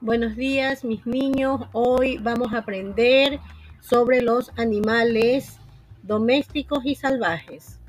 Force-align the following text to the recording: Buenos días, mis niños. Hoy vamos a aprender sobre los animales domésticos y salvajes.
Buenos 0.00 0.36
días, 0.36 0.84
mis 0.84 1.04
niños. 1.06 1.60
Hoy 1.72 2.18
vamos 2.18 2.52
a 2.52 2.58
aprender 2.58 3.40
sobre 3.80 4.22
los 4.22 4.52
animales 4.56 5.58
domésticos 6.04 6.86
y 6.86 6.94
salvajes. 6.94 7.80